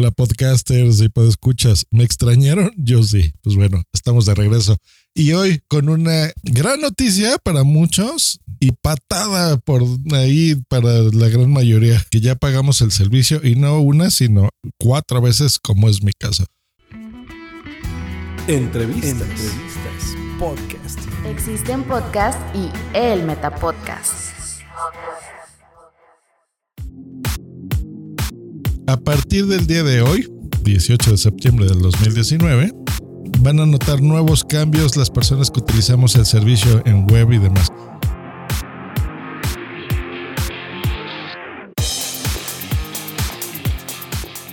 Hola 0.00 0.12
podcasters 0.12 1.02
y 1.02 1.10
escuchas. 1.28 1.84
¿Me 1.90 2.04
extrañaron? 2.04 2.72
Yo 2.78 3.02
sí. 3.02 3.34
Pues 3.42 3.54
bueno, 3.54 3.82
estamos 3.92 4.24
de 4.24 4.34
regreso. 4.34 4.78
Y 5.14 5.32
hoy 5.32 5.60
con 5.68 5.90
una 5.90 6.32
gran 6.42 6.80
noticia 6.80 7.36
para 7.36 7.64
muchos 7.64 8.40
y 8.60 8.72
patada 8.72 9.58
por 9.58 9.82
ahí 10.12 10.54
para 10.68 11.00
la 11.02 11.28
gran 11.28 11.50
mayoría, 11.52 12.02
que 12.10 12.22
ya 12.22 12.34
pagamos 12.34 12.80
el 12.80 12.92
servicio 12.92 13.42
y 13.44 13.56
no 13.56 13.78
una, 13.80 14.10
sino 14.10 14.48
cuatro 14.78 15.20
veces 15.20 15.58
como 15.58 15.86
es 15.90 16.02
mi 16.02 16.12
caso. 16.18 16.46
Entrevistas. 18.48 19.20
Entrevistas. 19.20 20.16
Podcast. 20.38 20.98
Existen 21.26 21.82
podcast 21.82 22.40
y 22.56 22.70
el 22.96 23.22
Metapodcast. 23.24 24.39
A 28.90 28.96
partir 28.96 29.46
del 29.46 29.68
día 29.68 29.84
de 29.84 30.02
hoy, 30.02 30.28
18 30.64 31.12
de 31.12 31.16
septiembre 31.16 31.64
del 31.64 31.80
2019, 31.80 32.72
van 33.38 33.60
a 33.60 33.66
notar 33.66 34.02
nuevos 34.02 34.42
cambios 34.42 34.96
las 34.96 35.10
personas 35.10 35.48
que 35.48 35.60
utilizamos 35.60 36.16
el 36.16 36.26
servicio 36.26 36.82
en 36.84 37.06
web 37.08 37.30
y 37.30 37.38
demás. 37.38 37.70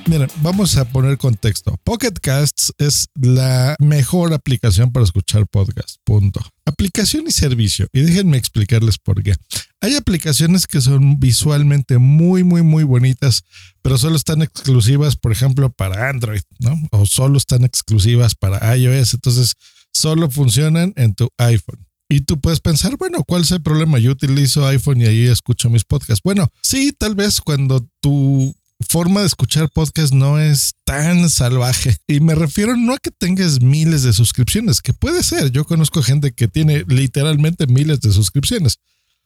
Miren, 0.07 0.29
vamos 0.41 0.77
a 0.77 0.85
poner 0.85 1.17
contexto. 1.17 1.77
Pocket 1.83 2.13
Casts 2.21 2.71
es 2.77 3.09
la 3.15 3.75
mejor 3.77 4.33
aplicación 4.33 4.93
para 4.93 5.03
escuchar 5.03 5.45
podcast. 5.47 5.97
Punto. 6.05 6.39
Aplicación 6.63 7.25
y 7.27 7.31
servicio. 7.31 7.89
Y 7.91 8.01
déjenme 8.01 8.37
explicarles 8.37 8.99
por 8.99 9.21
qué. 9.21 9.35
Hay 9.81 9.95
aplicaciones 9.95 10.65
que 10.65 10.79
son 10.79 11.19
visualmente 11.19 11.97
muy, 11.97 12.45
muy, 12.45 12.61
muy 12.61 12.85
bonitas, 12.85 13.43
pero 13.81 13.97
solo 13.97 14.15
están 14.15 14.41
exclusivas, 14.41 15.17
por 15.17 15.33
ejemplo, 15.33 15.73
para 15.73 16.09
Android, 16.09 16.41
¿no? 16.59 16.81
O 16.91 17.05
solo 17.05 17.37
están 17.37 17.65
exclusivas 17.65 18.33
para 18.33 18.77
iOS. 18.77 19.13
Entonces, 19.13 19.55
solo 19.91 20.31
funcionan 20.31 20.93
en 20.95 21.15
tu 21.15 21.27
iPhone. 21.37 21.85
Y 22.09 22.21
tú 22.21 22.39
puedes 22.39 22.61
pensar, 22.61 22.95
bueno, 22.97 23.25
¿cuál 23.27 23.41
es 23.41 23.51
el 23.51 23.61
problema? 23.61 23.99
Yo 23.99 24.11
utilizo 24.11 24.65
iPhone 24.65 25.01
y 25.01 25.05
ahí 25.05 25.27
escucho 25.27 25.69
mis 25.69 25.83
podcasts. 25.83 26.21
Bueno, 26.23 26.47
sí, 26.61 26.93
tal 26.97 27.15
vez 27.15 27.41
cuando 27.41 27.85
tu 27.99 28.55
forma 28.79 29.21
de 29.21 29.27
escuchar 29.27 29.69
podcast 29.69 30.13
no 30.13 30.39
es 30.39 30.75
tan 30.83 31.29
salvaje. 31.29 31.97
Y 32.07 32.19
me 32.19 32.35
refiero 32.35 32.75
no 32.75 32.93
a 32.93 32.97
que 32.97 33.11
tengas 33.11 33.61
miles 33.61 34.03
de 34.03 34.13
suscripciones, 34.13 34.81
que 34.81 34.93
puede 34.93 35.23
ser. 35.23 35.51
Yo 35.51 35.65
conozco 35.65 36.03
gente 36.03 36.31
que 36.31 36.47
tiene 36.47 36.83
literalmente 36.87 37.67
miles 37.67 38.01
de 38.01 38.11
suscripciones, 38.11 38.79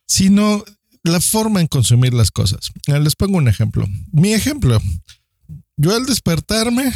sino 0.08 0.64
la 1.04 1.20
forma 1.20 1.62
en 1.62 1.68
consumir 1.68 2.14
las 2.14 2.32
cosas. 2.32 2.72
Les 2.88 3.16
pongo 3.16 3.38
un 3.38 3.48
ejemplo. 3.48 3.88
Mi 4.12 4.34
ejemplo, 4.34 4.82
yo 5.78 5.96
al 5.96 6.06
despertarme, 6.06 6.92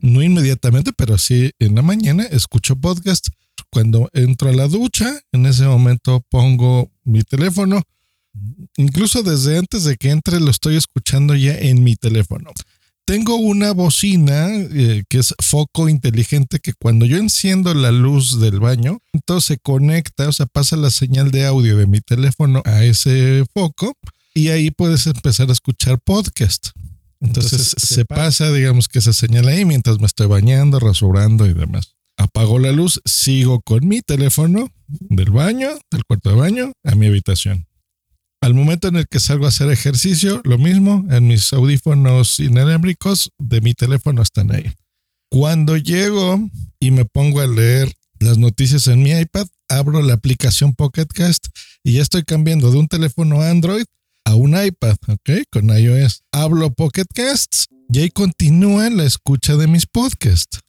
no 0.00 0.22
inmediatamente, 0.22 0.92
pero 0.92 1.18
sí 1.18 1.50
en 1.58 1.74
la 1.74 1.82
mañana, 1.82 2.24
escucho 2.24 2.76
podcast. 2.76 3.28
Cuando 3.70 4.08
entro 4.12 4.50
a 4.50 4.52
la 4.52 4.68
ducha, 4.68 5.20
en 5.32 5.46
ese 5.46 5.64
momento 5.64 6.24
pongo 6.30 6.92
mi 7.04 7.22
teléfono 7.22 7.82
Incluso 8.76 9.22
desde 9.22 9.58
antes 9.58 9.84
de 9.84 9.96
que 9.96 10.10
entre 10.10 10.40
lo 10.40 10.50
estoy 10.50 10.76
escuchando 10.76 11.34
ya 11.34 11.56
en 11.56 11.82
mi 11.82 11.96
teléfono. 11.96 12.50
Tengo 13.06 13.36
una 13.36 13.72
bocina 13.72 14.48
eh, 14.52 15.04
que 15.08 15.18
es 15.18 15.32
foco 15.40 15.88
inteligente 15.88 16.58
que 16.58 16.72
cuando 16.74 17.06
yo 17.06 17.18
enciendo 17.18 17.72
la 17.72 17.92
luz 17.92 18.40
del 18.40 18.58
baño, 18.58 18.98
entonces 19.12 19.46
se 19.46 19.58
conecta, 19.58 20.28
o 20.28 20.32
sea, 20.32 20.46
pasa 20.46 20.76
la 20.76 20.90
señal 20.90 21.30
de 21.30 21.46
audio 21.46 21.76
de 21.76 21.86
mi 21.86 22.00
teléfono 22.00 22.62
a 22.64 22.84
ese 22.84 23.44
foco 23.54 23.94
y 24.34 24.48
ahí 24.48 24.72
puedes 24.72 25.06
empezar 25.06 25.48
a 25.48 25.52
escuchar 25.52 26.00
podcast. 26.00 26.70
Entonces, 27.20 27.74
se, 27.78 28.04
pasa, 28.04 28.52
digamos 28.52 28.88
que 28.88 28.98
esa 28.98 29.12
señal 29.12 29.48
ahí 29.48 29.64
mientras 29.64 30.00
me 30.00 30.06
estoy 30.06 30.26
bañando, 30.26 30.80
rasurando 30.80 31.46
y 31.46 31.54
demás. 31.54 31.94
Apago 32.16 32.58
la 32.58 32.72
luz, 32.72 33.00
sigo 33.04 33.60
con 33.60 33.86
mi 33.86 34.02
teléfono 34.02 34.68
del 34.88 35.30
baño, 35.30 35.68
del 35.90 36.04
cuarto 36.04 36.30
de 36.30 36.36
baño, 36.36 36.72
a 36.82 36.94
mi 36.96 37.06
habitación. 37.06 37.66
Al 38.40 38.54
momento 38.54 38.88
en 38.88 38.96
el 38.96 39.08
que 39.08 39.20
salgo 39.20 39.46
a 39.46 39.48
hacer 39.48 39.70
ejercicio, 39.70 40.40
lo 40.44 40.58
mismo, 40.58 41.04
en 41.10 41.26
mis 41.26 41.52
audífonos 41.52 42.38
inalámbricos 42.38 43.30
de 43.38 43.60
mi 43.60 43.74
teléfono 43.74 44.22
están 44.22 44.52
ahí. 44.54 44.72
Cuando 45.30 45.76
llego 45.76 46.40
y 46.78 46.90
me 46.90 47.04
pongo 47.04 47.40
a 47.40 47.46
leer 47.46 47.92
las 48.20 48.38
noticias 48.38 48.86
en 48.86 49.02
mi 49.02 49.10
iPad, 49.10 49.46
abro 49.68 50.02
la 50.02 50.14
aplicación 50.14 50.74
Pocket 50.74 51.06
Cast 51.06 51.48
y 51.82 51.94
ya 51.94 52.02
estoy 52.02 52.22
cambiando 52.22 52.70
de 52.70 52.78
un 52.78 52.88
teléfono 52.88 53.42
Android 53.42 53.84
a 54.24 54.34
un 54.34 54.60
iPad, 54.60 54.96
¿ok? 55.06 55.30
Con 55.50 55.70
iOS. 55.70 56.22
Hablo 56.32 56.72
Pocket 56.72 57.06
Casts 57.14 57.66
y 57.88 58.00
ahí 58.00 58.10
continúa 58.10 58.90
la 58.90 59.04
escucha 59.04 59.56
de 59.56 59.66
mis 59.66 59.86
podcasts. 59.86 60.60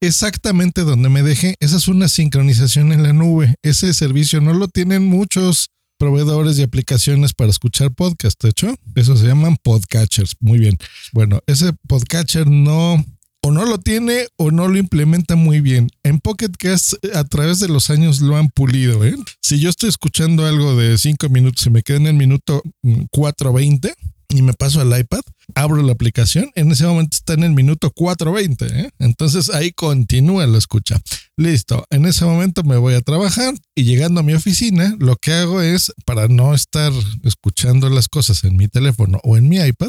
Exactamente 0.00 0.82
donde 0.82 1.08
me 1.08 1.22
dejé, 1.22 1.56
esa 1.60 1.76
es 1.76 1.88
una 1.88 2.08
sincronización 2.08 2.92
en 2.92 3.02
la 3.02 3.12
nube. 3.12 3.56
Ese 3.62 3.92
servicio 3.92 4.40
no 4.40 4.54
lo 4.54 4.68
tienen 4.68 5.04
muchos 5.04 5.70
proveedores 5.98 6.58
y 6.58 6.62
aplicaciones 6.62 7.34
para 7.34 7.50
escuchar 7.50 7.92
podcast. 7.92 8.42
De 8.42 8.50
hecho, 8.50 8.74
eso 8.94 9.16
se 9.16 9.26
llaman 9.26 9.56
podcatchers. 9.62 10.36
Muy 10.40 10.58
bien. 10.58 10.78
Bueno, 11.12 11.40
ese 11.46 11.72
podcatcher 11.86 12.46
no 12.46 13.04
o 13.42 13.50
no 13.50 13.64
lo 13.64 13.78
tiene 13.78 14.28
o 14.36 14.50
no 14.50 14.68
lo 14.68 14.78
implementa 14.78 15.36
muy 15.36 15.60
bien. 15.60 15.90
En 16.02 16.20
Pocket 16.20 16.50
Cast 16.58 16.94
a 17.14 17.24
través 17.24 17.60
de 17.60 17.68
los 17.68 17.90
años 17.90 18.20
lo 18.20 18.36
han 18.36 18.48
pulido. 18.48 19.04
¿eh? 19.04 19.16
Si 19.42 19.58
yo 19.58 19.70
estoy 19.70 19.88
escuchando 19.88 20.46
algo 20.46 20.76
de 20.76 20.96
5 20.96 21.28
minutos 21.28 21.66
y 21.66 21.70
me 21.70 21.82
queda 21.82 21.98
en 21.98 22.06
el 22.06 22.14
minuto 22.14 22.62
4.20 22.82 23.92
y 24.30 24.42
me 24.42 24.54
paso 24.54 24.80
al 24.80 24.98
iPad, 24.98 25.20
abro 25.54 25.82
la 25.82 25.92
aplicación, 25.92 26.50
en 26.54 26.70
ese 26.70 26.86
momento 26.86 27.16
está 27.16 27.34
en 27.34 27.44
el 27.44 27.52
minuto 27.52 27.90
4.20, 27.90 28.70
¿eh? 28.70 28.90
entonces 28.98 29.50
ahí 29.50 29.72
continúa 29.72 30.46
la 30.46 30.58
escucha. 30.58 31.00
Listo, 31.36 31.84
en 31.90 32.06
ese 32.06 32.24
momento 32.24 32.62
me 32.62 32.76
voy 32.76 32.94
a 32.94 33.00
trabajar 33.00 33.54
y 33.74 33.84
llegando 33.84 34.20
a 34.20 34.22
mi 34.22 34.34
oficina, 34.34 34.94
lo 34.98 35.16
que 35.16 35.32
hago 35.32 35.62
es, 35.62 35.92
para 36.04 36.28
no 36.28 36.54
estar 36.54 36.92
escuchando 37.24 37.90
las 37.90 38.08
cosas 38.08 38.44
en 38.44 38.56
mi 38.56 38.68
teléfono 38.68 39.20
o 39.24 39.36
en 39.36 39.48
mi 39.48 39.58
iPad, 39.58 39.88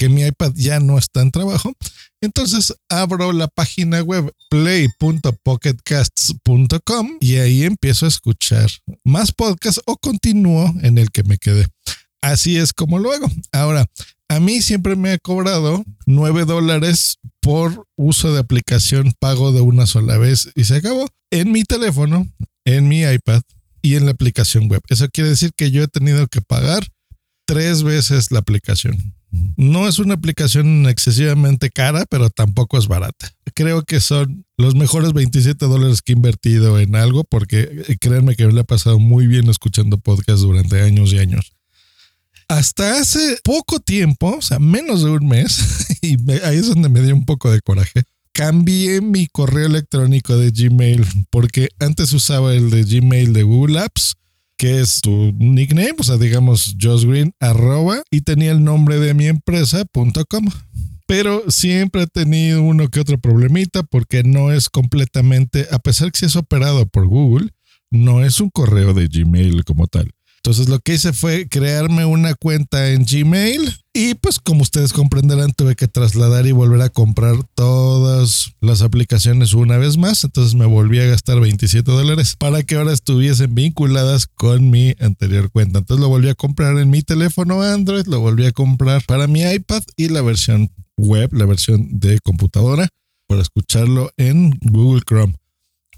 que 0.00 0.08
mi 0.08 0.22
iPad 0.22 0.52
ya 0.54 0.80
no 0.80 0.96
está 0.96 1.20
en 1.20 1.30
trabajo. 1.30 1.74
Entonces 2.22 2.72
abro 2.88 3.32
la 3.32 3.48
página 3.48 4.02
web 4.02 4.32
play.pocketcasts.com 4.48 7.18
y 7.20 7.36
ahí 7.36 7.64
empiezo 7.64 8.06
a 8.06 8.08
escuchar 8.08 8.70
más 9.04 9.32
podcasts 9.32 9.82
o 9.84 9.98
continúo 9.98 10.72
en 10.82 10.96
el 10.96 11.10
que 11.10 11.22
me 11.22 11.36
quedé. 11.36 11.66
Así 12.22 12.56
es 12.56 12.72
como 12.72 12.98
lo 12.98 13.12
hago. 13.12 13.30
Ahora, 13.52 13.84
a 14.30 14.38
mí 14.38 14.62
siempre 14.62 14.94
me 14.94 15.10
ha 15.10 15.18
cobrado 15.18 15.84
9 16.06 16.44
dólares 16.44 17.18
por 17.40 17.84
uso 17.96 18.32
de 18.32 18.38
aplicación 18.38 19.12
pago 19.18 19.50
de 19.50 19.60
una 19.60 19.86
sola 19.86 20.18
vez 20.18 20.52
y 20.54 20.64
se 20.64 20.76
acabó 20.76 21.08
en 21.32 21.50
mi 21.50 21.64
teléfono, 21.64 22.28
en 22.64 22.86
mi 22.86 23.02
iPad 23.02 23.42
y 23.82 23.96
en 23.96 24.04
la 24.04 24.12
aplicación 24.12 24.68
web. 24.68 24.82
Eso 24.88 25.08
quiere 25.08 25.30
decir 25.30 25.50
que 25.56 25.72
yo 25.72 25.82
he 25.82 25.88
tenido 25.88 26.28
que 26.28 26.42
pagar 26.42 26.86
tres 27.44 27.82
veces 27.82 28.30
la 28.30 28.38
aplicación. 28.38 29.14
No 29.56 29.88
es 29.88 29.98
una 29.98 30.14
aplicación 30.14 30.88
excesivamente 30.88 31.70
cara, 31.70 32.04
pero 32.08 32.30
tampoco 32.30 32.78
es 32.78 32.86
barata. 32.86 33.32
Creo 33.52 33.82
que 33.82 33.98
son 33.98 34.44
los 34.56 34.76
mejores 34.76 35.12
27 35.12 35.66
dólares 35.66 36.02
que 36.02 36.12
he 36.12 36.16
invertido 36.16 36.78
en 36.78 36.94
algo, 36.94 37.24
porque 37.24 37.84
eh, 37.88 37.96
créanme 38.00 38.36
que 38.36 38.46
me 38.46 38.52
lo 38.52 38.60
he 38.60 38.64
pasado 38.64 39.00
muy 39.00 39.26
bien 39.26 39.50
escuchando 39.50 39.98
podcasts 39.98 40.42
durante 40.42 40.82
años 40.82 41.12
y 41.12 41.18
años. 41.18 41.52
Hasta 42.50 42.98
hace 42.98 43.38
poco 43.44 43.78
tiempo, 43.78 44.36
o 44.38 44.42
sea, 44.42 44.58
menos 44.58 45.04
de 45.04 45.10
un 45.10 45.28
mes, 45.28 45.86
y 46.02 46.16
ahí 46.42 46.56
es 46.56 46.66
donde 46.66 46.88
me 46.88 47.00
dio 47.00 47.14
un 47.14 47.24
poco 47.24 47.48
de 47.48 47.60
coraje, 47.60 48.02
cambié 48.32 49.00
mi 49.00 49.28
correo 49.28 49.66
electrónico 49.66 50.36
de 50.36 50.50
Gmail, 50.50 51.06
porque 51.30 51.68
antes 51.78 52.12
usaba 52.12 52.52
el 52.52 52.70
de 52.70 52.82
Gmail 52.82 53.32
de 53.32 53.44
Google 53.44 53.78
Apps 53.78 54.16
que 54.58 54.80
es 54.80 55.00
tu 55.00 55.32
nickname, 55.38 55.94
o 55.98 56.02
sea, 56.02 56.18
digamos 56.18 56.76
Josh 56.78 57.06
Green, 57.06 57.32
arroba, 57.40 58.02
y 58.10 58.20
tenía 58.20 58.50
el 58.50 58.62
nombre 58.62 58.98
de 58.98 59.14
mi 59.14 59.26
empresa.com. 59.26 60.46
Pero 61.06 61.44
siempre 61.50 62.02
he 62.02 62.06
tenido 62.06 62.62
uno 62.62 62.88
que 62.88 63.00
otro 63.00 63.18
problemita 63.18 63.84
porque 63.84 64.22
no 64.22 64.52
es 64.52 64.68
completamente, 64.68 65.66
a 65.70 65.78
pesar 65.78 66.12
que 66.12 66.18
si 66.18 66.26
es 66.26 66.36
operado 66.36 66.84
por 66.84 67.06
Google, 67.06 67.52
no 67.90 68.22
es 68.22 68.38
un 68.38 68.50
correo 68.50 68.92
de 68.92 69.08
Gmail 69.08 69.64
como 69.64 69.86
tal. 69.86 70.12
Entonces 70.42 70.70
lo 70.70 70.78
que 70.78 70.94
hice 70.94 71.12
fue 71.12 71.48
crearme 71.48 72.06
una 72.06 72.34
cuenta 72.34 72.92
en 72.92 73.04
Gmail 73.04 73.84
y 73.92 74.14
pues 74.14 74.38
como 74.38 74.62
ustedes 74.62 74.94
comprenderán 74.94 75.52
tuve 75.52 75.76
que 75.76 75.86
trasladar 75.86 76.46
y 76.46 76.52
volver 76.52 76.80
a 76.80 76.88
comprar 76.88 77.36
todas 77.54 78.52
las 78.62 78.80
aplicaciones 78.80 79.52
una 79.52 79.76
vez 79.76 79.98
más. 79.98 80.24
Entonces 80.24 80.54
me 80.54 80.64
volví 80.64 80.98
a 80.98 81.06
gastar 81.06 81.40
27 81.40 81.92
dólares 81.92 82.36
para 82.38 82.62
que 82.62 82.76
ahora 82.76 82.94
estuviesen 82.94 83.54
vinculadas 83.54 84.28
con 84.28 84.70
mi 84.70 84.94
anterior 84.98 85.50
cuenta. 85.50 85.80
Entonces 85.80 86.00
lo 86.00 86.08
volví 86.08 86.30
a 86.30 86.34
comprar 86.34 86.78
en 86.78 86.88
mi 86.88 87.02
teléfono 87.02 87.60
Android, 87.60 88.06
lo 88.06 88.20
volví 88.20 88.46
a 88.46 88.52
comprar 88.52 89.04
para 89.04 89.26
mi 89.26 89.42
iPad 89.42 89.82
y 89.94 90.08
la 90.08 90.22
versión 90.22 90.70
web, 90.96 91.34
la 91.34 91.44
versión 91.44 92.00
de 92.00 92.18
computadora 92.20 92.88
para 93.26 93.42
escucharlo 93.42 94.10
en 94.16 94.58
Google 94.62 95.02
Chrome. 95.06 95.36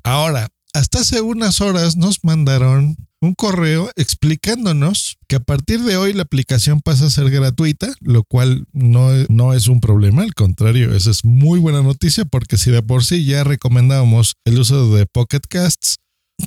Ahora, 0.02 0.48
hasta 0.74 0.98
hace 0.98 1.20
unas 1.20 1.60
horas 1.60 1.96
nos 1.96 2.24
mandaron 2.24 2.96
un 3.22 3.34
correo 3.34 3.88
explicándonos 3.94 5.16
que 5.28 5.36
a 5.36 5.40
partir 5.40 5.80
de 5.80 5.96
hoy 5.96 6.12
la 6.12 6.24
aplicación 6.24 6.80
pasa 6.80 7.06
a 7.06 7.10
ser 7.10 7.30
gratuita, 7.30 7.94
lo 8.00 8.24
cual 8.24 8.66
no, 8.72 9.10
no 9.28 9.54
es 9.54 9.68
un 9.68 9.80
problema, 9.80 10.22
al 10.22 10.34
contrario, 10.34 10.92
esa 10.92 11.12
es 11.12 11.24
muy 11.24 11.60
buena 11.60 11.82
noticia 11.82 12.24
porque 12.24 12.58
si 12.58 12.72
de 12.72 12.82
por 12.82 13.04
sí 13.04 13.24
ya 13.24 13.44
recomendábamos 13.44 14.34
el 14.44 14.58
uso 14.58 14.92
de 14.92 15.06
Pocket 15.06 15.42
Casts, 15.48 15.98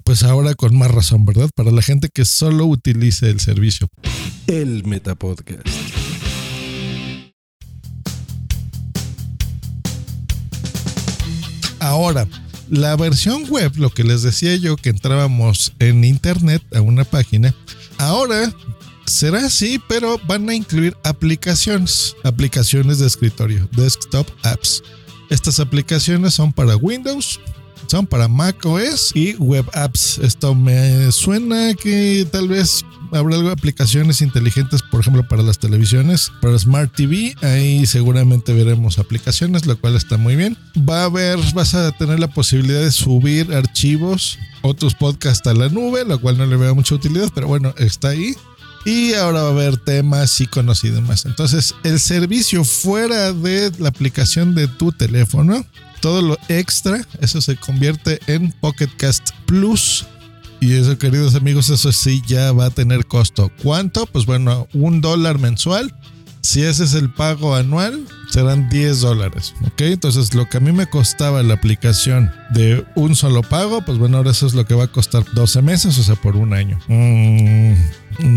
pues 0.04 0.24
ahora 0.24 0.54
con 0.54 0.77
más 0.77 0.92
razón, 0.92 1.25
¿verdad? 1.25 1.50
Para 1.56 1.72
la 1.72 1.81
gente 1.81 2.10
que 2.13 2.25
solo 2.25 2.66
utilice 2.66 3.30
el 3.30 3.39
servicio. 3.39 3.88
El 4.48 4.86
Metapodcast. 4.86 5.66
Ahora, 11.80 12.27
la 12.69 12.95
versión 12.95 13.47
web, 13.50 13.71
lo 13.75 13.89
que 13.89 14.03
les 14.03 14.21
decía 14.21 14.56
yo, 14.56 14.75
que 14.75 14.89
entrábamos 14.89 15.73
en 15.79 16.03
internet 16.03 16.63
a 16.75 16.81
una 16.81 17.03
página, 17.03 17.53
ahora 17.97 18.53
será 19.06 19.45
así, 19.45 19.81
pero 19.88 20.19
van 20.27 20.50
a 20.50 20.56
incluir 20.56 20.95
aplicaciones, 21.03 22.15
aplicaciones 22.23 23.00
de 23.00 23.07
escritorio, 23.07 23.69
desktop 23.75 24.27
apps. 24.44 24.83
Estas 25.29 25.59
aplicaciones 25.59 26.33
son 26.33 26.53
para 26.53 26.75
Windows, 26.75 27.39
son 27.88 28.07
para 28.07 28.27
Mac 28.27 28.65
OS 28.65 29.12
y 29.13 29.35
web 29.35 29.65
apps. 29.73 30.19
Esto 30.19 30.56
me 30.56 31.12
suena 31.12 31.73
que 31.73 32.27
tal 32.31 32.47
vez 32.47 32.83
habrá 33.12 33.52
aplicaciones 33.52 34.22
inteligentes, 34.22 34.81
por 34.81 35.02
ejemplo, 35.02 35.28
para 35.28 35.44
las 35.44 35.60
televisiones, 35.60 36.31
para 36.42 36.57
Smart 36.57 36.94
TV. 36.94 37.36
Ahí 37.42 37.86
seguramente 37.86 38.54
veremos 38.54 39.00
aplicaciones, 39.00 39.66
lo 39.66 39.78
cual 39.80 39.96
está 39.96 40.18
muy 40.18 40.36
bien. 40.36 40.57
Va 40.78 41.02
a 41.02 41.06
haber, 41.06 41.40
vas 41.54 41.75
a 41.75 41.92
tener 41.92 42.19
la 42.19 42.28
posibilidad 42.28 42.81
de 42.81 42.92
subir 42.92 43.54
archivos, 43.54 44.38
otros 44.62 44.96
podcasts 44.96 45.48
a 45.48 45.54
la 45.54 45.69
nube, 45.69 46.06
lo 46.06 46.19
cual 46.19 46.38
no 46.38 46.46
le 46.46 46.56
veo 46.57 46.75
mucha 46.75 46.96
utilidad, 46.96 47.30
pero 47.34 47.48
bueno, 47.48 47.74
está 47.78 48.10
ahí. 48.10 48.36
Y 48.86 49.16
ahora 49.16 49.42
va 49.42 49.50
a 49.50 49.51
haber 49.51 49.78
temas, 49.78 50.40
iconos 50.40 50.84
y 50.84 50.90
demás. 50.90 51.25
Entonces, 51.25 51.74
el 51.84 52.00
servicio 52.00 52.63
fuera 52.63 53.34
de 53.34 53.72
la 53.80 53.90
aplicación 53.90 54.54
de 54.54 54.68
tu 54.68 54.92
teléfono, 54.92 55.66
todo 56.01 56.22
lo 56.22 56.38
extra, 56.50 57.01
eso 57.19 57.42
se 57.42 57.56
convierte 57.56 58.19
en 58.28 58.51
Pocket 58.51 58.90
Cast 58.96 59.31
Plus. 59.48 60.06
Y 60.65 60.73
eso, 60.73 60.97
queridos 60.97 61.35
amigos, 61.35 61.69
eso 61.69 61.91
sí 61.91 62.23
ya 62.25 62.51
va 62.51 62.65
a 62.65 62.69
tener 62.71 63.06
costo. 63.06 63.51
¿Cuánto? 63.62 64.07
Pues 64.07 64.25
bueno, 64.25 64.67
un 64.73 65.00
dólar 65.00 65.38
mensual. 65.38 65.94
Si 66.41 66.63
ese 66.63 66.85
es 66.85 66.95
el 66.95 67.13
pago 67.13 67.53
anual, 67.53 68.03
serán 68.31 68.67
10 68.69 69.01
dólares. 69.01 69.53
¿Ok? 69.62 69.81
Entonces, 69.81 70.33
lo 70.33 70.50
que 70.50 70.57
a 70.57 70.59
mí 70.59 70.71
me 70.71 70.88
costaba 70.88 71.44
la 71.44 71.53
aplicación 71.53 72.31
de 72.50 72.83
un 72.95 73.15
solo 73.15 73.44
pago, 73.44 73.83
pues 73.85 74.00
bueno, 74.00 74.17
ahora 74.17 74.31
eso 74.31 74.47
es 74.47 74.56
lo 74.56 74.65
que 74.65 74.73
va 74.73 74.85
a 74.85 74.91
costar 74.91 75.23
12 75.33 75.62
meses, 75.62 76.00
o 76.00 76.03
sea, 76.03 76.15
por 76.15 76.35
un 76.35 76.56
año. 76.56 76.79
Mm, 76.88 77.73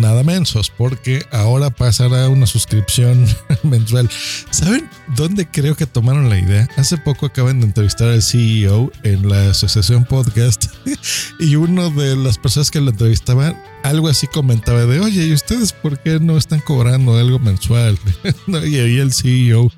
nada 0.01 0.23
mensos, 0.23 0.71
porque 0.71 1.25
ahora 1.33 1.71
pasará 1.71 2.29
una 2.29 2.45
suscripción 2.45 3.27
mensual. 3.63 4.11
¿Saben 4.51 4.87
dónde 5.17 5.47
creo 5.51 5.77
que 5.77 5.87
tomaron 5.87 6.29
la 6.29 6.39
idea? 6.39 6.69
Hace 6.77 6.99
poco 6.99 7.25
acaban 7.25 7.61
de 7.61 7.67
entrevistar 7.67 8.09
al 8.09 8.23
CEO 8.23 8.93
en 9.03 9.31
la 9.31 9.49
Asociación 9.51 10.05
Podcast 10.05 10.58
y 11.39 11.57
uno 11.57 11.91
de 11.91 12.17
las 12.17 12.39
personas 12.39 12.71
que 12.71 12.81
lo 12.81 12.91
entrevistaban 12.91 13.61
algo 13.83 14.09
así 14.09 14.27
comentaba 14.27 14.85
de, 14.87 15.01
oye, 15.01 15.27
¿y 15.27 15.33
ustedes 15.33 15.73
por 15.73 15.99
qué 15.99 16.19
no 16.21 16.37
están 16.37 16.61
cobrando 16.61 17.17
algo 17.17 17.39
mensual? 17.39 17.99
y 18.47 18.79
ahí 18.79 18.99
el 18.99 19.13
CEO, 19.13 19.71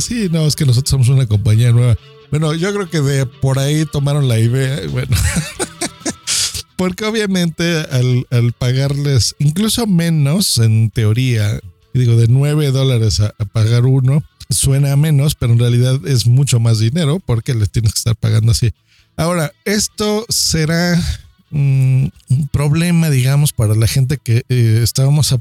sí, 0.00 0.28
no, 0.30 0.46
es 0.46 0.56
que 0.56 0.66
nosotros 0.66 0.90
somos 0.90 1.08
una 1.08 1.26
compañía 1.26 1.72
nueva. 1.72 1.96
Bueno, 2.30 2.54
yo 2.54 2.72
creo 2.74 2.90
que 2.90 3.00
de 3.00 3.26
por 3.26 3.58
ahí 3.58 3.84
tomaron 3.86 4.28
la 4.28 4.38
idea. 4.38 4.80
Bueno. 4.90 5.16
Porque 6.76 7.04
obviamente 7.06 7.78
al, 7.90 8.26
al, 8.30 8.52
pagarles 8.52 9.34
incluso 9.40 9.86
menos 9.88 10.58
en 10.58 10.90
teoría, 10.90 11.58
digo 11.92 12.14
de 12.14 12.28
9 12.28 12.70
dólares 12.70 13.18
a, 13.18 13.34
a, 13.36 13.44
pagar 13.46 13.84
uno, 13.84 14.22
suena 14.48 14.94
menos, 14.94 15.34
pero 15.34 15.54
en 15.54 15.58
realidad 15.58 16.00
es 16.06 16.28
mucho 16.28 16.60
más 16.60 16.78
dinero 16.78 17.20
porque 17.24 17.54
les 17.54 17.70
tienes 17.70 17.94
que 17.94 17.98
estar 17.98 18.14
pagando 18.14 18.52
así. 18.52 18.72
Ahora, 19.18 19.52
esto 19.64 20.24
será 20.28 20.96
un, 21.50 22.12
un 22.28 22.46
problema, 22.46 23.10
digamos, 23.10 23.52
para 23.52 23.74
la 23.74 23.88
gente 23.88 24.16
que 24.16 24.44
eh, 24.48 24.80
estábamos 24.84 25.34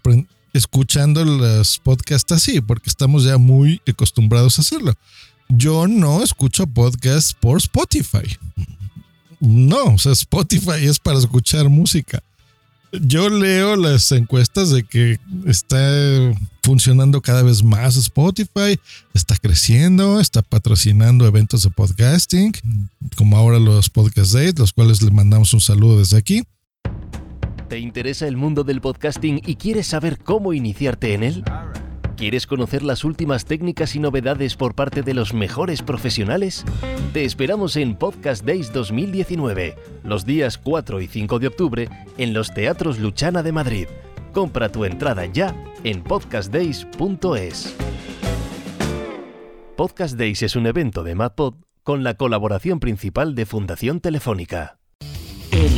escuchando 0.52 1.24
los 1.24 1.78
podcasts 1.78 2.32
así, 2.32 2.60
porque 2.60 2.90
estamos 2.90 3.24
ya 3.24 3.38
muy 3.38 3.80
acostumbrados 3.88 4.58
a 4.58 4.64
hacerlo. 4.64 4.96
Yo 5.48 5.88
no 5.88 6.24
escucho 6.24 6.66
podcasts 6.66 7.36
por 7.40 7.60
Spotify. 7.60 8.40
No, 9.40 9.94
o 9.94 9.98
sea, 10.00 10.14
Spotify 10.14 10.84
es 10.88 10.98
para 10.98 11.20
escuchar 11.20 11.70
música. 11.70 12.24
Yo 12.92 13.30
leo 13.30 13.76
las 13.76 14.12
encuestas 14.12 14.72
de 14.72 14.86
que 14.86 15.20
está 15.46 15.78
funcionando 16.68 17.22
cada 17.22 17.44
vez 17.44 17.64
más 17.64 17.96
Spotify, 17.96 18.78
está 19.14 19.38
creciendo, 19.38 20.20
está 20.20 20.42
patrocinando 20.42 21.26
eventos 21.26 21.64
de 21.64 21.70
podcasting, 21.70 22.52
como 23.16 23.38
ahora 23.38 23.58
los 23.58 23.90
Podcast 23.90 24.34
Days, 24.34 24.60
los 24.60 24.74
cuales 24.74 25.02
le 25.02 25.10
mandamos 25.12 25.54
un 25.54 25.62
saludo 25.62 26.00
desde 26.00 26.18
aquí. 26.18 26.44
¿Te 27.70 27.80
interesa 27.80 28.28
el 28.28 28.36
mundo 28.36 28.66
del 28.66 28.82
podcasting 28.82 29.42
y 29.46 29.56
quieres 29.56 29.88
saber 29.88 30.18
cómo 30.18 30.52
iniciarte 30.52 31.14
en 31.14 31.24
él? 31.24 31.44
¿Quieres 32.18 32.46
conocer 32.46 32.84
las 32.84 33.06
últimas 33.06 33.46
técnicas 33.46 33.96
y 33.96 34.00
novedades 34.00 34.58
por 34.58 34.76
parte 34.76 35.04
de 35.04 35.14
los 35.14 35.34
mejores 35.34 35.82
profesionales? 35.82 36.66
Te 37.14 37.24
esperamos 37.24 37.78
en 37.78 37.96
Podcast 37.96 38.44
Days 38.44 38.74
2019, 38.74 39.78
los 40.04 40.26
días 40.26 40.58
4 40.58 41.00
y 41.00 41.08
5 41.08 41.40
de 41.40 41.48
octubre, 41.48 41.90
en 42.18 42.34
los 42.34 42.54
Teatros 42.54 43.00
Luchana 43.00 43.42
de 43.42 43.54
Madrid. 43.54 43.88
Compra 44.38 44.72
tu 44.72 44.86
entrada 44.86 45.26
ya 45.26 45.56
en 45.84 46.04
podcastdays.es. 46.04 47.74
Podcast 49.76 50.16
Days 50.16 50.44
es 50.44 50.56
un 50.56 50.68
evento 50.68 51.04
de 51.04 51.16
MadPod 51.16 51.56
con 51.82 52.04
la 52.04 52.14
colaboración 52.14 52.80
principal 52.80 53.34
de 53.34 53.48
Fundación 53.48 54.00
Telefónica. 54.00 54.78
El 55.50 55.72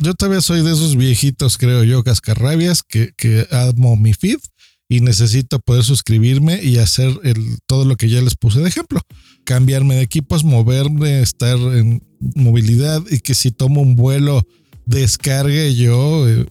yo 0.00 0.14
todavía 0.14 0.40
soy 0.40 0.64
de 0.64 0.72
esos 0.72 0.96
viejitos, 0.96 1.58
creo 1.58 1.84
yo, 1.84 2.02
cascarrabias, 2.02 2.82
que, 2.82 3.12
que 3.16 3.46
amo 3.52 3.94
mi 3.94 4.14
feed 4.14 4.40
y 4.88 5.00
necesito 5.00 5.60
poder 5.60 5.84
suscribirme 5.84 6.60
y 6.60 6.78
hacer 6.78 7.12
el, 7.22 7.58
todo 7.66 7.84
lo 7.84 7.96
que 7.96 8.08
ya 8.08 8.20
les 8.20 8.34
puse 8.34 8.58
de 8.58 8.68
ejemplo. 8.68 9.00
Cambiarme 9.44 9.94
de 9.94 10.02
equipos, 10.02 10.42
moverme, 10.42 11.22
estar 11.22 11.56
en 11.56 12.02
movilidad 12.34 13.00
y 13.08 13.20
que 13.20 13.34
si 13.34 13.52
tomo 13.52 13.80
un 13.80 13.94
vuelo 13.94 14.42
descargue 14.86 15.74
yo 15.74 16.28
eh, 16.28 16.46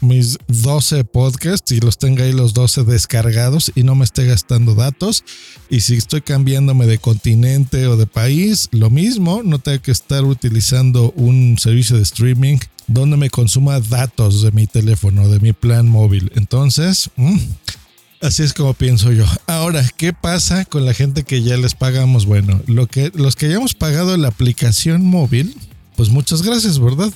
mis 0.00 0.38
12 0.48 1.04
podcasts 1.04 1.70
y 1.72 1.80
los 1.80 1.98
tenga 1.98 2.24
ahí 2.24 2.32
los 2.32 2.54
12 2.54 2.84
descargados 2.84 3.70
y 3.74 3.82
no 3.82 3.94
me 3.94 4.04
esté 4.04 4.26
gastando 4.26 4.74
datos. 4.74 5.24
Y 5.68 5.80
si 5.80 5.96
estoy 5.96 6.22
cambiándome 6.22 6.86
de 6.86 6.98
continente 6.98 7.86
o 7.86 7.96
de 7.96 8.06
país, 8.06 8.68
lo 8.72 8.90
mismo, 8.90 9.42
no 9.44 9.58
tengo 9.58 9.82
que 9.82 9.92
estar 9.92 10.24
utilizando 10.24 11.12
un 11.12 11.58
servicio 11.58 11.96
de 11.96 12.02
streaming 12.02 12.58
donde 12.86 13.16
me 13.16 13.30
consuma 13.30 13.80
datos 13.80 14.42
de 14.42 14.50
mi 14.52 14.66
teléfono, 14.66 15.28
de 15.28 15.38
mi 15.38 15.52
plan 15.52 15.88
móvil. 15.88 16.32
Entonces, 16.34 17.10
mm, 17.16 17.38
así 18.20 18.42
es 18.42 18.52
como 18.52 18.74
pienso 18.74 19.12
yo. 19.12 19.26
Ahora, 19.46 19.86
¿qué 19.96 20.12
pasa 20.12 20.64
con 20.64 20.84
la 20.84 20.94
gente 20.94 21.22
que 21.22 21.42
ya 21.42 21.56
les 21.56 21.74
pagamos? 21.74 22.26
Bueno, 22.26 22.60
lo 22.66 22.86
que, 22.86 23.12
los 23.14 23.36
que 23.36 23.46
hayamos 23.46 23.74
pagado 23.74 24.16
la 24.16 24.28
aplicación 24.28 25.04
móvil, 25.04 25.54
pues 25.96 26.08
muchas 26.08 26.42
gracias, 26.42 26.78
¿verdad? 26.78 27.12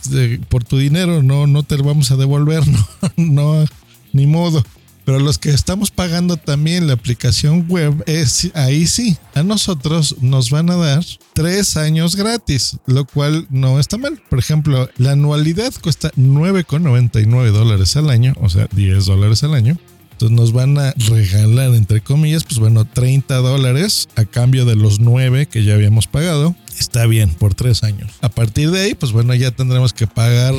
por 0.49 0.64
tu 0.64 0.78
dinero, 0.78 1.23
no, 1.23 1.47
no 1.47 1.62
te 1.62 1.76
lo 1.76 1.85
vamos 1.85 2.11
a 2.11 2.16
devolver, 2.16 2.62
no, 3.16 3.62
no, 3.62 3.64
ni 4.12 4.26
modo. 4.26 4.64
Pero 5.04 5.19
los 5.19 5.38
que 5.38 5.50
estamos 5.50 5.90
pagando 5.90 6.37
también 6.38 6.87
la 6.87 6.95
aplicación 6.95 7.66
web, 7.69 8.02
es, 8.07 8.50
ahí 8.54 8.87
sí, 8.87 9.19
a 9.35 9.43
nosotros 9.43 10.16
nos 10.21 10.50
van 10.50 10.71
a 10.71 10.76
dar 10.76 11.04
tres 11.35 11.76
años 11.76 12.16
gratis, 12.16 12.78
lo 12.87 13.04
cual 13.04 13.47
no 13.50 13.78
está 13.78 13.99
mal. 13.99 14.21
Por 14.31 14.38
ejemplo, 14.38 14.88
la 14.97 15.12
anualidad 15.12 15.73
cuesta 15.83 16.11
9,99 16.16 17.50
dólares 17.50 17.97
al 17.97 18.09
año, 18.09 18.33
o 18.40 18.49
sea, 18.49 18.66
10 18.73 19.04
dólares 19.04 19.45
al 19.45 19.54
año. 19.54 19.76
Entonces 20.12 20.37
nos 20.37 20.52
van 20.52 20.78
a 20.78 20.95
regalar, 21.09 21.75
entre 21.75 22.00
comillas, 22.00 22.45
pues 22.45 22.59
bueno, 22.59 22.85
30 22.85 23.35
dólares 23.38 24.09
a 24.16 24.25
cambio 24.25 24.64
de 24.64 24.76
los 24.76 25.00
9 25.00 25.47
que 25.47 25.64
ya 25.64 25.75
habíamos 25.75 26.07
pagado. 26.07 26.54
Está 26.78 27.07
bien, 27.07 27.31
por 27.31 27.54
tres 27.54 27.83
años. 27.83 28.12
A 28.21 28.28
partir 28.28 28.71
de 28.71 28.81
ahí, 28.81 28.95
pues 28.95 29.12
bueno, 29.12 29.35
ya 29.35 29.50
tendremos 29.50 29.93
que 29.93 30.07
pagar 30.07 30.54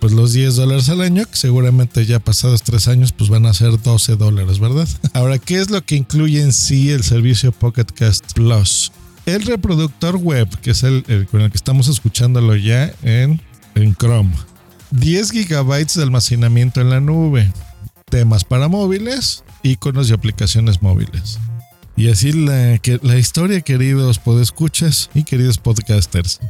pues 0.00 0.12
los 0.12 0.34
10 0.34 0.56
dólares 0.56 0.88
al 0.90 1.00
año, 1.00 1.24
que 1.24 1.36
seguramente 1.36 2.04
ya 2.04 2.18
pasados 2.18 2.62
tres 2.62 2.88
años, 2.88 3.12
pues 3.12 3.30
van 3.30 3.46
a 3.46 3.54
ser 3.54 3.80
12 3.80 4.16
dólares, 4.16 4.58
¿verdad? 4.58 4.86
Ahora, 5.14 5.38
¿qué 5.38 5.58
es 5.58 5.70
lo 5.70 5.82
que 5.82 5.96
incluye 5.96 6.42
en 6.42 6.52
sí 6.52 6.90
el 6.90 7.02
servicio 7.02 7.52
Pocket 7.52 7.86
Cast 7.86 8.34
Plus? 8.34 8.92
El 9.24 9.46
reproductor 9.46 10.16
web, 10.16 10.48
que 10.60 10.72
es 10.72 10.82
el, 10.82 11.26
con 11.30 11.40
el 11.40 11.50
que 11.50 11.56
estamos 11.56 11.88
escuchándolo 11.88 12.54
ya 12.56 12.92
en, 13.02 13.40
en 13.74 13.94
Chrome. 13.94 14.34
10 14.90 15.30
gigabytes 15.30 15.94
de 15.94 16.02
almacenamiento 16.02 16.82
en 16.82 16.90
la 16.90 17.00
nube 17.00 17.50
temas 18.14 18.44
para 18.44 18.68
móviles, 18.68 19.42
iconos 19.64 20.08
y 20.08 20.12
aplicaciones 20.12 20.82
móviles. 20.82 21.40
Y 21.96 22.10
así 22.10 22.32
la, 22.32 22.78
que, 22.78 22.98
la 23.02 23.16
historia, 23.16 23.60
queridos 23.60 24.18
podescuchas 24.18 25.10
y 25.14 25.22
queridos 25.22 25.58
podcasters. 25.58 26.40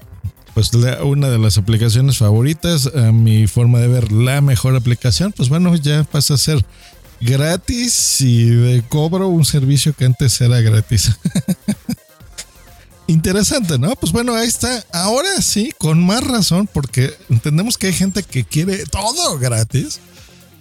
Pues 0.55 0.71
una 1.03 1.29
de 1.29 1.39
las 1.39 1.59
aplicaciones 1.59 2.19
favoritas, 2.19 2.91
a 2.95 3.13
mi 3.13 3.47
forma 3.47 3.81
de 3.81 3.89
ver, 3.89 4.13
la 4.13 4.41
mejor 4.41 4.77
aplicación, 4.77 5.33
pues 5.33 5.49
bueno, 5.49 5.75
ya 5.75 6.05
pasa 6.05 6.35
a 6.35 6.39
ser 6.39 6.65
gratis 7.21 8.21
y 8.21 8.45
de 8.45 8.83
cobro 8.83 9.29
un 9.29 9.45
servicio 9.45 9.93
que 9.93 10.05
antes 10.05 10.41
era 10.41 10.61
gratis. 10.61 11.13
Interesante, 13.07 13.79
¿no? 13.79 13.95
Pues 13.97 14.13
bueno, 14.13 14.35
ahí 14.35 14.47
está. 14.47 14.85
Ahora 14.93 15.43
sí, 15.43 15.73
con 15.77 16.05
más 16.07 16.25
razón, 16.25 16.69
porque 16.73 17.13
entendemos 17.29 17.77
que 17.77 17.89
hay 17.89 17.93
gente 17.93 18.23
que 18.23 18.45
quiere 18.45 18.87
todo 18.87 19.39
gratis 19.39 20.01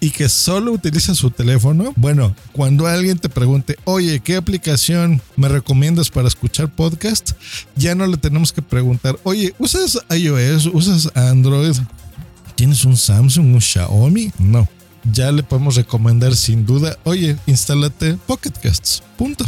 y 0.03 0.09
que 0.09 0.27
solo 0.27 0.73
utiliza 0.73 1.15
su 1.15 1.31
teléfono, 1.31 1.93
bueno, 1.95 2.35
cuando 2.51 2.87
alguien 2.87 3.17
te 3.17 3.29
pregunte, 3.29 3.77
oye, 3.85 4.19
¿qué 4.19 4.35
aplicación 4.35 5.21
me 5.37 5.47
recomiendas 5.47 6.09
para 6.09 6.27
escuchar 6.27 6.67
podcast? 6.67 7.31
Ya 7.77 7.95
no 7.95 8.05
le 8.05 8.17
tenemos 8.17 8.51
que 8.51 8.61
preguntar, 8.61 9.17
oye, 9.23 9.55
¿usas 9.59 9.97
iOS? 10.13 10.65
¿Usas 10.73 11.09
Android? 11.15 11.77
¿Tienes 12.55 12.83
un 12.83 12.97
Samsung, 12.97 13.55
un 13.55 13.61
Xiaomi? 13.61 14.33
No. 14.39 14.67
Ya 15.09 15.31
le 15.31 15.41
podemos 15.41 15.77
recomendar 15.77 16.35
sin 16.35 16.65
duda, 16.65 16.97
oye, 17.05 17.37
instálate 17.45 18.17
Pocket 18.27 18.51
Casts. 18.61 19.01
Punto 19.17 19.45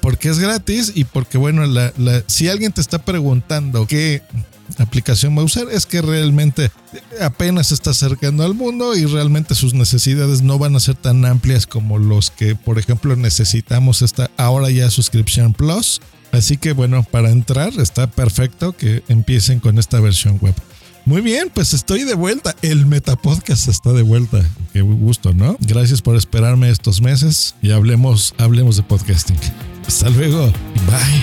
porque 0.00 0.30
es 0.30 0.38
gratis 0.40 0.92
y 0.96 1.04
porque, 1.04 1.38
bueno, 1.38 1.62
si 2.26 2.48
alguien 2.48 2.72
te 2.72 2.80
está 2.80 2.98
preguntando 2.98 3.86
qué 3.86 4.22
aplicación 4.78 5.36
va 5.36 5.42
a 5.42 5.44
usar, 5.44 5.66
es 5.70 5.86
que 5.86 6.02
realmente 6.02 6.70
apenas 7.20 7.72
está 7.72 7.90
acercando 7.90 8.44
al 8.44 8.54
mundo 8.54 8.96
y 8.96 9.04
realmente 9.04 9.54
sus 9.54 9.74
necesidades 9.74 10.42
no 10.42 10.58
van 10.58 10.76
a 10.76 10.80
ser 10.80 10.94
tan 10.94 11.24
amplias 11.24 11.66
como 11.66 11.98
los 11.98 12.30
que, 12.30 12.54
por 12.54 12.78
ejemplo, 12.78 13.16
necesitamos 13.16 14.02
esta 14.02 14.30
ahora 14.36 14.70
ya 14.70 14.90
suscripción 14.90 15.52
Plus. 15.52 16.00
Así 16.32 16.56
que 16.56 16.72
bueno, 16.72 17.02
para 17.02 17.30
entrar 17.30 17.74
está 17.78 18.06
perfecto 18.06 18.72
que 18.72 19.02
empiecen 19.08 19.60
con 19.60 19.78
esta 19.78 20.00
versión 20.00 20.38
web. 20.40 20.54
Muy 21.04 21.20
bien, 21.20 21.50
pues 21.52 21.74
estoy 21.74 22.04
de 22.04 22.14
vuelta. 22.14 22.54
El 22.62 22.86
Metapodcast 22.86 23.68
está 23.68 23.92
de 23.92 24.02
vuelta. 24.02 24.40
Qué 24.72 24.82
gusto, 24.82 25.34
¿no? 25.34 25.56
Gracias 25.60 26.00
por 26.00 26.16
esperarme 26.16 26.70
estos 26.70 27.00
meses 27.00 27.56
y 27.60 27.72
hablemos, 27.72 28.34
hablemos 28.38 28.76
de 28.76 28.84
podcasting. 28.84 29.38
Hasta 29.86 30.10
luego. 30.10 30.52
Bye. 30.86 31.22